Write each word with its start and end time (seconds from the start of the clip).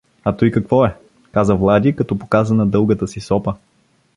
—А 0.23 0.33
туй 0.37 0.51
какво 0.51 0.85
е?— 0.85 0.95
каза 1.31 1.55
Влади, 1.55 1.95
като 1.95 2.19
показа 2.19 2.53
на 2.53 2.65
дългата 2.67 3.07
си 3.07 3.19
сопа. 3.19 3.55